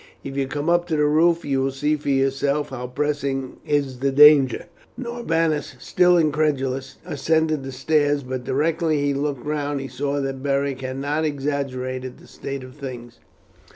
If 0.23 0.35
you 0.35 0.47
come 0.47 0.67
up 0.67 0.87
to 0.87 0.95
the 0.95 1.05
roof 1.05 1.45
you 1.45 1.61
will 1.61 1.69
see 1.69 1.95
for 1.95 2.09
yourself 2.09 2.69
how 2.69 2.87
pressing 2.87 3.57
is 3.67 3.99
the 3.99 4.11
danger." 4.11 4.65
Norbanus, 4.97 5.75
still 5.77 6.17
incredulous, 6.17 6.97
ascended 7.05 7.63
the 7.63 7.71
stairs, 7.71 8.23
but 8.23 8.43
directly 8.43 8.99
he 8.99 9.13
looked 9.13 9.45
round 9.45 9.79
he 9.79 9.87
saw 9.87 10.19
that 10.19 10.41
Beric 10.41 10.81
had 10.81 10.97
not 10.97 11.23
exaggerated 11.23 12.17
the 12.17 12.25
state 12.25 12.63
of 12.63 12.73
things. 12.77 13.19